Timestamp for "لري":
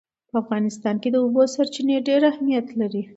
2.79-3.01